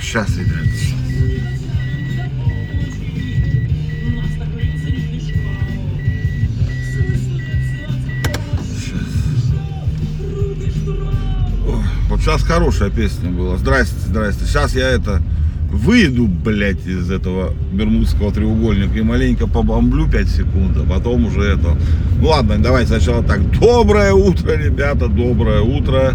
[0.00, 0.64] Сейчас, ребят.
[0.72, 0.96] Сейчас.
[12.26, 13.56] Сейчас хорошая песня была.
[13.56, 14.46] Здрасте, здрасте.
[14.46, 15.22] Сейчас я это
[15.70, 21.76] выйду, блядь, из этого Бермудского треугольника и маленько побомблю 5 секунд, а потом уже это.
[22.20, 23.40] Ну ладно, давайте сначала так.
[23.58, 26.14] Доброе утро, ребята, доброе утро.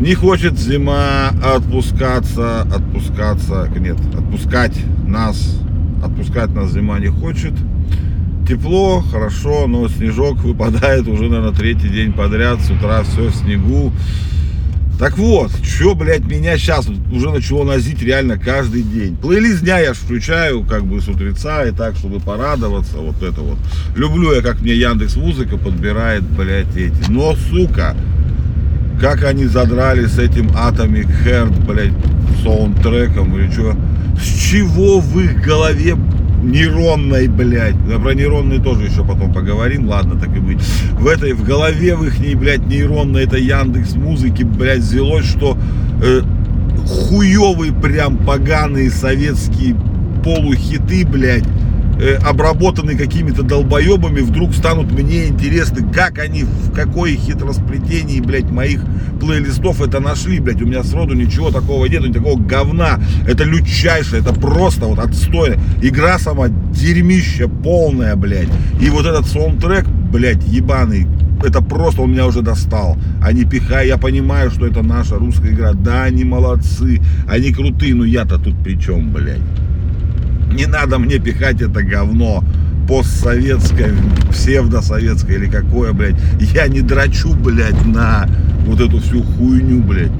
[0.00, 5.58] Не хочет зима отпускаться, отпускаться, нет, отпускать нас,
[6.04, 7.54] отпускать нас зима не хочет.
[8.46, 13.90] Тепло, хорошо, но снежок выпадает уже, наверное, третий день подряд, с утра все в снегу.
[14.98, 19.14] Так вот, что, блядь, меня сейчас уже начало нозить реально каждый день.
[19.16, 23.58] Плейлист дня я включаю, как бы с утреца, и так, чтобы порадоваться, вот это вот.
[23.94, 27.10] Люблю я, как мне Яндекс Музыка подбирает, блядь, эти.
[27.10, 27.94] Но, сука,
[28.98, 31.92] как они задрали с этим Atomic Heart, блядь,
[32.42, 33.76] саундтреком или что.
[34.18, 35.94] С чего в их голове
[36.42, 40.58] нейронной, блядь, про нейронные тоже еще потом поговорим, ладно, так и быть.
[40.92, 45.56] В этой, в голове в их, блядь, нейронной, это Яндекс музыки, блядь, взялось, что
[46.02, 46.22] э,
[46.86, 49.76] хуевые прям поганые советские
[50.22, 51.44] полухиты, блядь,
[52.24, 58.82] обработанные какими-то долбоебами, вдруг станут мне интересны, как они, в какое хитросплетении, блядь, моих
[59.20, 64.34] плейлистов это нашли, блядь, у меня сроду ничего такого нету, такого говна, это лютчайшее, это
[64.34, 68.48] просто вот отстойно, игра сама дерьмище полная, блядь,
[68.80, 71.06] и вот этот саундтрек, блядь, ебаный,
[71.42, 72.96] это просто он меня уже достал.
[73.22, 75.74] Они пихают, я понимаю, что это наша русская игра.
[75.74, 79.40] Да, они молодцы, они крутые, но я-то тут при чем, блядь?
[80.52, 82.42] Не надо мне пихать это говно
[82.86, 83.94] постсоветское,
[84.30, 86.16] псевдосоветское или какое, блядь.
[86.38, 88.28] Я не драчу, блядь, на
[88.64, 90.12] вот эту всю хуйню, блядь.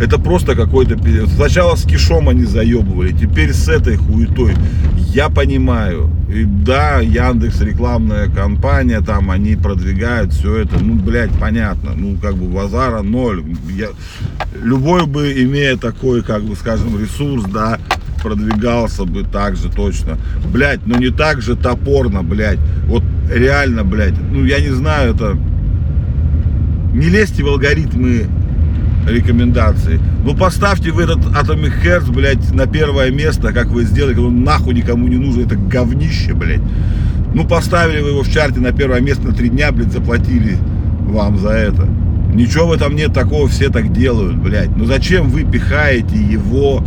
[0.00, 1.30] Это просто какой-то пиздец.
[1.34, 4.54] Сначала с кишом они заебывали, теперь с этой хуетой.
[4.96, 6.10] Я понимаю.
[6.28, 10.78] И да, Яндекс рекламная компания, там они продвигают все это.
[10.78, 11.92] Ну, блядь, понятно.
[11.96, 13.42] Ну, как бы базара ноль.
[13.70, 13.88] Я,
[14.62, 17.78] любой бы, имея такой, как бы, скажем, ресурс, да,
[18.26, 20.18] продвигался бы так же точно.
[20.52, 22.58] Блядь, ну не так же топорно, блядь.
[22.86, 24.14] Вот реально, блядь.
[24.32, 25.38] Ну, я не знаю, это...
[26.92, 28.26] Не лезьте в алгоритмы
[29.06, 30.00] рекомендации.
[30.24, 34.74] Ну поставьте в этот Atomic Hertz, блядь, на первое место, как вы сделали, он нахуй
[34.74, 36.62] никому не нужен, это говнище, блядь.
[37.32, 40.58] Ну поставили вы его в чарте на первое место на три дня, блядь, заплатили
[41.00, 41.86] вам за это.
[42.34, 44.76] Ничего в этом нет такого, все так делают, блядь.
[44.76, 46.82] Ну зачем вы пихаете его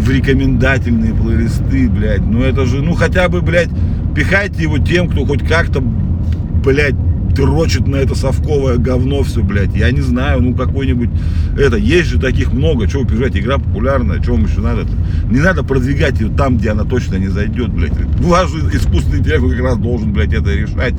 [0.00, 2.22] в рекомендательные плейлисты, блядь?
[2.22, 3.68] Ну это же, ну хотя бы, блядь,
[4.14, 6.94] пихайте его тем, кто хоть как-то, блядь,
[7.34, 9.74] дрочит на это совковое говно все, блядь.
[9.76, 11.10] Я не знаю, ну какой-нибудь,
[11.56, 15.30] это, есть же таких много, чего пижать, игра популярная, чего вам еще надо -то?
[15.30, 17.92] Не надо продвигать ее там, где она точно не зайдет, блядь.
[18.20, 20.94] Ваш искусственный интеллект как раз должен, блядь, это решать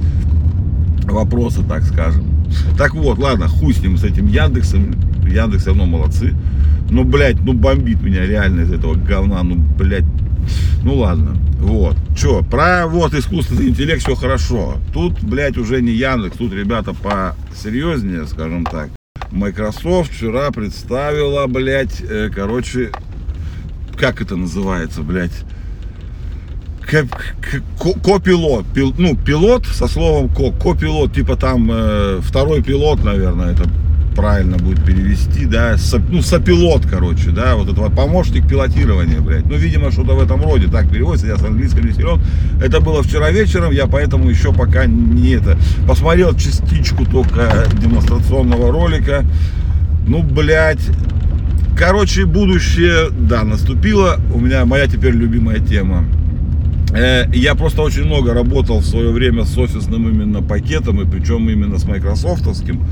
[1.04, 2.26] вопросы, так скажем.
[2.78, 4.94] Так вот, ладно, хуй с ним, с этим Яндексом.
[5.28, 6.34] Яндекс все равно молодцы.
[6.92, 9.42] Ну, блядь, ну бомбит меня реально из этого говна.
[9.44, 10.04] Ну, блядь.
[10.84, 11.38] Ну ладно.
[11.60, 11.96] Вот.
[12.18, 14.76] Че, про вот искусственный интеллект все хорошо.
[14.94, 18.90] Тут, блядь, уже не Яндекс, тут ребята посерьезнее, скажем так.
[19.32, 22.92] Microsoft вчера представила, блядь, э, короче,
[23.98, 25.46] как это называется, блядь?
[28.04, 33.64] Копилот, Пил- ну, пилот со словом ко, копилот, типа там э, второй пилот, наверное, это
[34.16, 39.46] правильно будет перевести, да, со- ну, сопилот, короче, да, вот это вот помощник пилотирования, блядь,
[39.46, 42.22] ну, видимо, что-то в этом роде, так переводится, я с английским не силен,
[42.62, 45.58] это было вчера вечером, я поэтому еще пока не это,
[45.88, 49.24] посмотрел частичку только демонстрационного ролика,
[50.08, 50.86] ну, блядь,
[51.78, 56.06] короче, будущее, да, наступило, у меня моя теперь любимая тема,
[56.94, 61.78] Я просто очень много работал в свое время с офисным именно пакетом, и причем именно
[61.78, 62.84] с майкрософтовским.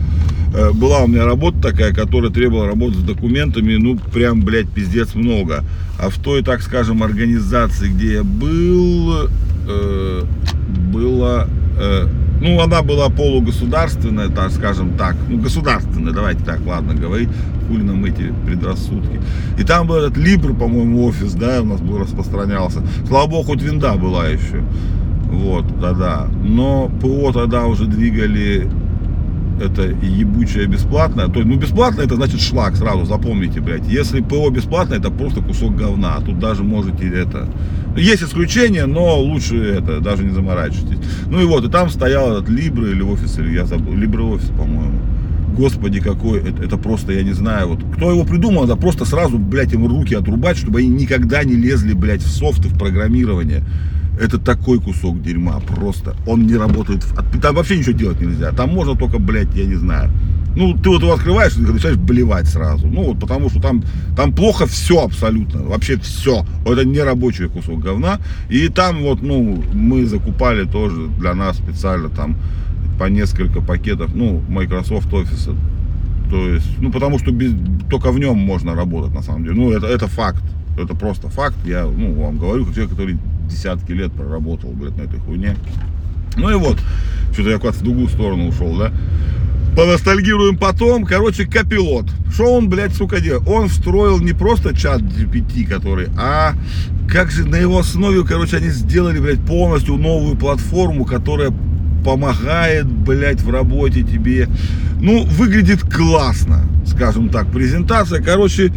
[0.56, 5.16] Э, Была у меня работа такая, которая требовала работы с документами, ну, прям, блядь, пиздец
[5.16, 5.64] много.
[6.00, 9.30] А в той, так скажем, организации, где я был,
[9.68, 10.24] э,
[10.94, 11.48] было...
[12.42, 15.16] ну, она была полугосударственная, так скажем так.
[15.28, 17.30] Ну, государственная, давайте так, ладно, говорить.
[17.68, 19.20] Хули нам эти предрассудки.
[19.58, 22.82] И там был этот Либр, по-моему, офис, да, у нас был распространялся.
[23.08, 24.64] Слава богу, хоть винда была еще.
[25.26, 26.28] Вот, да-да.
[26.44, 28.70] Но ПО тогда уже двигали
[29.60, 33.88] это ебучее бесплатное, то ну бесплатно это значит шлак, сразу запомните, блядь.
[33.88, 36.20] Если ПО бесплатно, это просто кусок говна.
[36.26, 37.48] Тут даже можете это...
[37.98, 41.00] Есть исключения, но лучше это, даже не заморачивайтесь.
[41.28, 44.50] Ну и вот, и там стоял этот Либра или офис, или я забыл, Либра офис,
[44.50, 45.00] по-моему.
[45.58, 49.38] Господи, какой, это, это просто, я не знаю, вот, кто его придумал, надо просто сразу,
[49.38, 53.64] блядь, им руки отрубать, чтобы они никогда не лезли, блядь, в софты, в программирование.
[54.20, 56.14] Это такой кусок дерьма, просто.
[56.28, 57.06] Он не работает.
[57.42, 58.52] Там вообще ничего делать нельзя.
[58.52, 60.12] Там можно только, блядь, я не знаю.
[60.58, 62.86] Ну, ты вот его открываешь и начинаешь блевать сразу.
[62.88, 63.82] Ну, вот потому что там,
[64.18, 65.62] там плохо все абсолютно.
[65.62, 66.46] Вообще все.
[66.66, 68.20] Это не рабочий кусок говна.
[68.50, 72.36] И там вот, ну, мы закупали тоже для нас специально там
[73.00, 75.56] по несколько пакетов, ну, Microsoft Office.
[76.30, 77.54] То есть, ну, потому что без,
[77.90, 79.56] только в нем можно работать, на самом деле.
[79.56, 80.44] Ну, это, это факт.
[80.78, 81.56] Это просто факт.
[81.66, 83.18] Я, ну, вам говорю, как человек, который
[83.50, 85.56] десятки лет проработал, блядь, на этой хуйне.
[86.38, 86.78] Ну и вот,
[87.34, 88.92] что-то я куда-то в другую сторону ушел, да.
[89.76, 91.06] Поностальгируем потом.
[91.06, 92.06] Короче, копилот.
[92.34, 93.44] Что он, блядь, сука, делал?
[93.48, 96.54] Он встроил не просто чат GPT, который, а
[97.10, 101.52] как же на его основе, короче, они сделали, блядь, полностью новую платформу, которая
[102.04, 104.48] помогает, блядь, в работе тебе.
[105.02, 107.52] Ну, выглядит классно, скажем так.
[107.52, 108.72] Презентация, короче,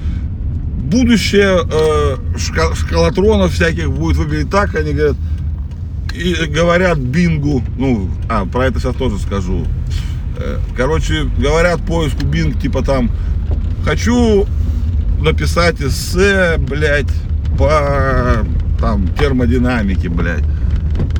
[0.92, 2.16] будущее э,
[2.74, 5.16] шкалатронов всяких будет выглядеть так, они говорят,
[6.14, 9.66] и говорят бингу, ну, а, про это сейчас тоже скажу.
[10.36, 13.10] Э, короче, говорят поиску бинг, типа там,
[13.84, 14.46] хочу
[15.20, 17.12] написать эссе, блядь,
[17.58, 18.44] по
[18.78, 20.44] там термодинамике, блядь.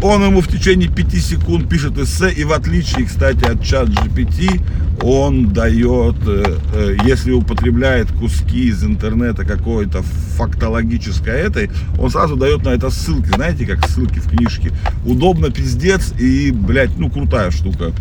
[0.02, 4.60] Он ему в течение 5 секунд пишет эссе, и в отличие, кстати, от чат GPT,
[5.00, 10.02] он дает, э, э, если употребляет куски из интернета какой-то
[10.36, 14.72] фактологической этой, он сразу дает на это ссылки, знаете, как ссылки в книжке.
[15.04, 17.92] Удобно, пиздец, и, блядь, ну, крутая штука.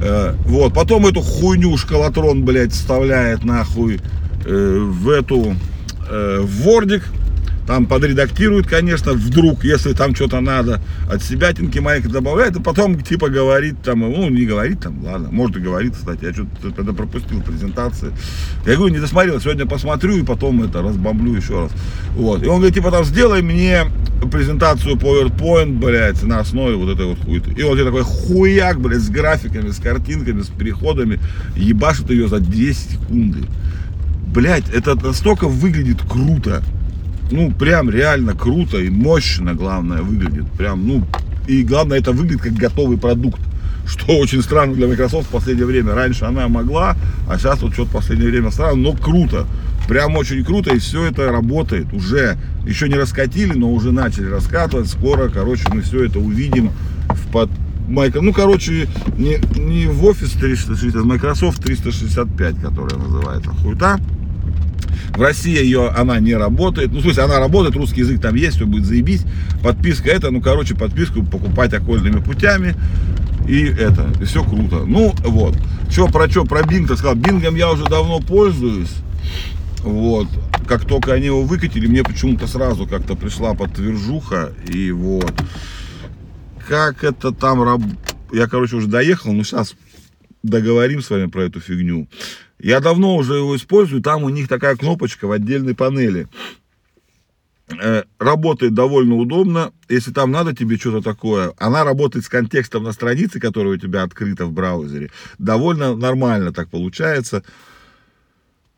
[0.00, 4.00] Э, вот, потом эту хуйню шкалатрон, блядь, вставляет нахуй
[4.42, 5.54] в эту,
[6.10, 7.04] в вордик,
[7.66, 10.80] там подредактирует, конечно, вдруг, если там что-то надо,
[11.10, 15.28] от себя тинки майка добавляет, и потом типа говорит там, ну не говорит там, ладно,
[15.30, 18.12] может и говорит, кстати, я что-то когда пропустил презентации.
[18.66, 21.70] Я говорю, не досмотрел, сегодня посмотрю и потом это разбомблю еще раз.
[22.16, 22.42] Вот.
[22.42, 23.84] И он говорит, типа там, сделай мне
[24.30, 27.52] презентацию PowerPoint, блядь, на основе вот этой вот хуйты.
[27.52, 31.20] И вот я такой хуяк, блядь, с графиками, с картинками, с переходами,
[31.56, 33.44] ебашит ее за 2 секунды.
[34.26, 36.62] Блядь, это настолько выглядит круто
[37.30, 40.50] ну, прям реально круто и мощно, главное, выглядит.
[40.52, 41.04] Прям, ну,
[41.46, 43.40] и главное, это выглядит как готовый продукт.
[43.86, 45.94] Что очень странно для Microsoft в последнее время.
[45.94, 46.96] Раньше она могла,
[47.28, 49.46] а сейчас вот что-то в последнее время странно, но круто.
[49.88, 51.92] Прям очень круто, и все это работает.
[51.92, 52.36] Уже
[52.66, 54.88] еще не раскатили, но уже начали раскатывать.
[54.88, 56.70] Скоро, короче, мы все это увидим
[57.08, 57.50] в под
[57.90, 63.50] Майка, ну, короче, не, не в Office 360, а Microsoft 365, которая называется.
[63.50, 63.98] Хуйта.
[65.10, 66.92] В России ее она не работает.
[66.92, 69.24] Ну, в смысле, она работает, русский язык там есть, все будет заебись.
[69.62, 72.74] Подписка это, ну, короче, подписку покупать окольными путями.
[73.48, 74.84] И это, и все круто.
[74.86, 75.56] Ну, вот.
[75.90, 77.16] Что про что, про Bing, так сказал.
[77.16, 78.92] Бингом я уже давно пользуюсь.
[79.82, 80.28] Вот.
[80.68, 84.52] Как только они его выкатили, мне почему-то сразу как-то пришла подтвержуха.
[84.68, 85.34] И вот.
[86.68, 87.82] Как это там...
[88.32, 89.74] Я, короче, уже доехал, но сейчас
[90.42, 92.08] договорим с вами про эту фигню.
[92.58, 96.28] Я давно уже его использую, там у них такая кнопочка в отдельной панели.
[97.80, 101.52] Э, работает довольно удобно, если там надо тебе что-то такое.
[101.58, 105.10] Она работает с контекстом на странице, которая у тебя открыта в браузере.
[105.38, 107.44] Довольно нормально так получается.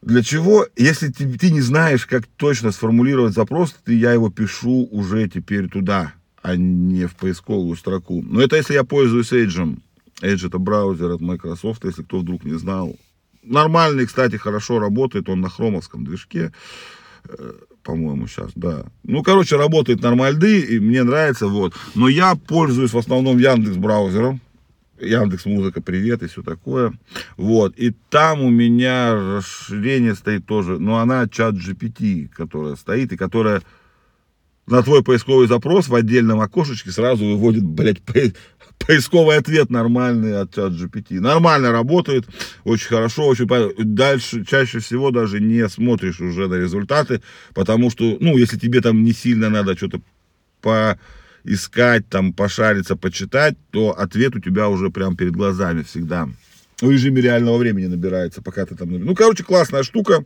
[0.03, 0.67] Для чего?
[0.77, 5.69] Если ты, ты не знаешь, как точно сформулировать запрос, ты, я его пишу уже теперь
[5.69, 8.23] туда, а не в поисковую строку.
[8.23, 9.79] Но это если я пользуюсь Edge.
[10.23, 12.97] Edge это браузер от Microsoft, если кто вдруг не знал.
[13.43, 16.53] Нормальный, кстати, хорошо работает, он на хромовском движке,
[17.29, 17.53] э,
[17.83, 18.85] по-моему, сейчас, да.
[19.03, 21.75] Ну, короче, работает нормальды, и мне нравится, вот.
[21.97, 24.41] Но я пользуюсь в основном Яндекс браузером,
[25.01, 26.93] Яндекс Музыка, привет и все такое.
[27.37, 27.75] Вот.
[27.77, 30.79] И там у меня расширение стоит тоже.
[30.79, 33.63] Но она чат GPT, которая стоит и которая
[34.73, 38.01] на твой поисковый запрос в отдельном окошечке сразу выводит, блядь,
[38.79, 41.21] поисковый ответ нормальный от чат GPT.
[41.21, 42.25] Нормально работает,
[42.65, 43.47] очень хорошо, очень
[43.85, 47.21] дальше чаще всего даже не смотришь уже на результаты,
[47.53, 50.01] потому что, ну, если тебе там не сильно надо что-то
[50.63, 56.31] поискать, там, пошариться, почитать, то ответ у тебя уже прям перед глазами всегда.
[56.81, 58.89] В режиме реального времени набирается, пока ты там...
[58.89, 60.25] Ну, короче, классная штука.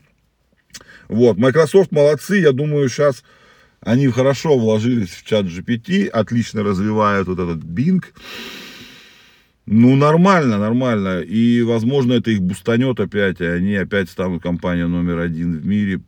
[1.08, 3.24] Вот, Microsoft молодцы, я думаю, сейчас
[3.86, 8.04] они хорошо вложились в чат GPT, отлично развивают вот этот Bing.
[9.64, 11.20] Ну, нормально, нормально.
[11.20, 16.00] И, возможно, это их бустанет опять, и они опять станут компания номер один в мире.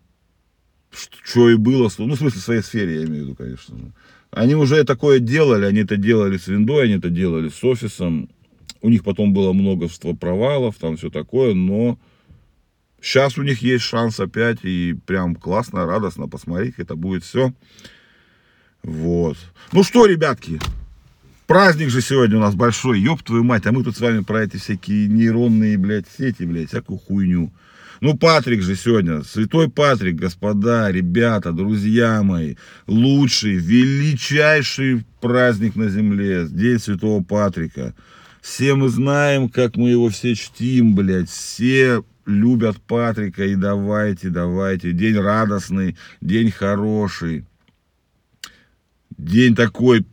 [1.22, 3.92] Что и было, ну, в смысле, в своей сфере, я имею в виду, конечно же.
[4.32, 8.28] Они уже такое делали, они это делали с виндой, они это делали с офисом.
[8.82, 11.96] У них потом было множество провалов, там все такое, но
[13.00, 17.52] сейчас у них есть шанс опять, и прям классно, радостно посмотреть, это будет все.
[18.82, 19.36] Вот.
[19.72, 20.60] Ну что, ребятки,
[21.46, 24.44] праздник же сегодня у нас большой, ёб твою мать, а мы тут с вами про
[24.44, 27.52] эти всякие нейронные, блядь, сети, блядь, всякую хуйню.
[28.00, 32.54] Ну, Патрик же сегодня, святой Патрик, господа, ребята, друзья мои,
[32.86, 37.94] лучший, величайший праздник на земле, День Святого Патрика.
[38.42, 44.92] Все мы знаем, как мы его все чтим, блядь, все любят Патрика, и давайте, давайте,
[44.92, 47.44] день радостный, день хороший,
[49.16, 50.06] день такой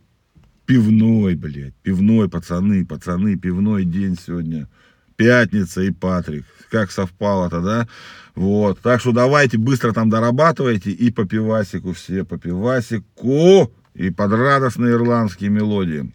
[0.66, 4.68] пивной, блядь, пивной, пацаны, пацаны, пивной день сегодня.
[5.16, 6.44] Пятница и Патрик.
[6.70, 7.88] Как совпало-то, да?
[8.34, 8.80] Вот.
[8.80, 14.92] Так что давайте быстро там дорабатывайте и по пивасику все, по пивасику и под радостные
[14.92, 16.12] ирландские мелодии.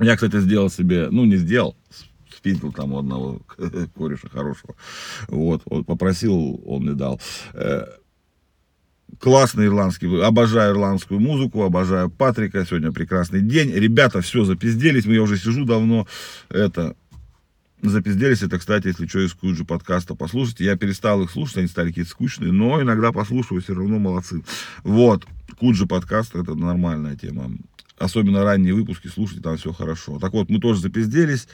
[0.00, 1.76] Я, кстати, сделал себе, ну, не сделал,
[2.34, 3.40] спиздил там у одного
[3.96, 4.76] кореша хорошего.
[5.28, 7.20] Вот, он попросил, он мне дал.
[7.52, 7.84] Э,
[9.18, 13.72] классный ирландский, обожаю ирландскую музыку, обожаю Патрика, сегодня прекрасный день.
[13.72, 16.06] Ребята, все, запизделись, я уже сижу давно,
[16.48, 16.94] это,
[17.82, 18.42] запизделись.
[18.42, 20.64] Это, кстати, если что, из Куджи подкаста послушайте.
[20.64, 24.42] Я перестал их слушать, они стали какие-то скучные, но иногда послушаю, все равно молодцы.
[24.84, 25.26] Вот,
[25.58, 27.50] Куджи подкаст, это нормальная тема.
[27.98, 30.18] Особенно ранние выпуски слушайте, там все хорошо.
[30.18, 31.48] Так вот, мы тоже запизделись.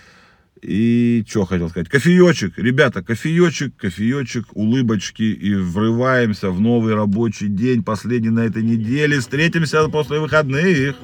[0.63, 1.89] И что хотел сказать?
[1.89, 5.23] Кофеечек, ребята, кофеечек, кофеечек, улыбочки.
[5.23, 9.21] И врываемся в новый рабочий день, последний на этой неделе.
[9.21, 10.97] Встретимся после выходных.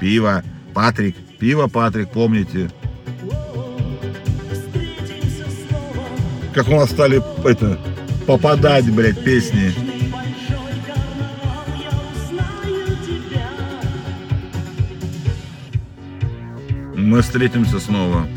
[0.00, 0.44] Пиво,
[0.74, 2.70] Патрик, пиво, Патрик, помните.
[6.54, 7.78] Как у нас стали это,
[8.26, 9.87] попадать, блядь, песни.
[17.08, 18.28] Мы встретимся снова.